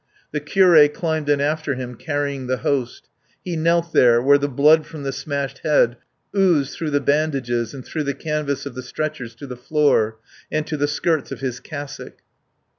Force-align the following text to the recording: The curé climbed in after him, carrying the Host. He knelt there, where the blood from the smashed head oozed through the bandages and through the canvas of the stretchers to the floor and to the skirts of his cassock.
The 0.31 0.41
curé 0.41 0.91
climbed 0.91 1.29
in 1.29 1.39
after 1.39 1.75
him, 1.75 1.93
carrying 1.93 2.47
the 2.47 2.57
Host. 2.65 3.07
He 3.45 3.55
knelt 3.55 3.93
there, 3.93 4.19
where 4.19 4.39
the 4.39 4.49
blood 4.49 4.87
from 4.87 5.03
the 5.03 5.11
smashed 5.11 5.59
head 5.59 5.95
oozed 6.35 6.73
through 6.75 6.89
the 6.89 6.99
bandages 6.99 7.71
and 7.75 7.85
through 7.85 8.05
the 8.05 8.15
canvas 8.15 8.65
of 8.65 8.73
the 8.73 8.81
stretchers 8.81 9.35
to 9.35 9.45
the 9.45 9.55
floor 9.57 10.17
and 10.51 10.65
to 10.65 10.75
the 10.75 10.87
skirts 10.87 11.31
of 11.31 11.41
his 11.41 11.59
cassock. 11.59 12.23